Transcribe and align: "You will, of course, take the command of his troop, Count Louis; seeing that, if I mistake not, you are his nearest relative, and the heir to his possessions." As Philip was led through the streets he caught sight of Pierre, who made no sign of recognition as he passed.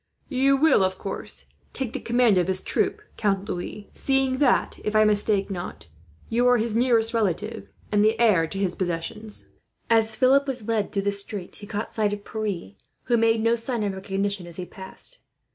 "You 0.29 0.57
will, 0.57 0.83
of 0.83 0.97
course, 0.97 1.45
take 1.73 1.93
the 1.93 1.99
command 1.99 2.39
of 2.39 2.47
his 2.47 2.63
troop, 2.63 3.03
Count 3.17 3.47
Louis; 3.47 3.91
seeing 3.93 4.39
that, 4.39 4.79
if 4.83 4.95
I 4.95 5.03
mistake 5.03 5.51
not, 5.51 5.85
you 6.27 6.47
are 6.47 6.57
his 6.57 6.75
nearest 6.75 7.13
relative, 7.13 7.71
and 7.91 8.03
the 8.03 8.19
heir 8.19 8.47
to 8.47 8.57
his 8.57 8.73
possessions." 8.73 9.49
As 9.91 10.15
Philip 10.15 10.47
was 10.47 10.67
led 10.67 10.91
through 10.91 11.03
the 11.03 11.11
streets 11.11 11.59
he 11.59 11.67
caught 11.67 11.91
sight 11.91 12.13
of 12.13 12.25
Pierre, 12.25 12.71
who 13.03 13.15
made 13.15 13.41
no 13.41 13.53
sign 13.53 13.83
of 13.83 13.93
recognition 13.93 14.47
as 14.47 14.55
he 14.55 14.65
passed. 14.65 15.19